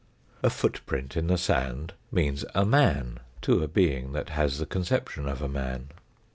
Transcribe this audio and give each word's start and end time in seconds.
A 0.41 0.49
footprint 0.49 1.15
in 1.15 1.27
the 1.27 1.37
sand 1.37 1.93
means 2.11 2.43
a 2.55 2.65
man 2.65 3.19
to 3.43 3.61
a 3.61 3.67
being 3.67 4.13
that 4.13 4.29
has 4.29 4.57
the 4.57 4.65
con 4.65 4.81
ception 4.81 5.29
of 5.31 5.43
a 5.43 5.47
man. 5.47 5.89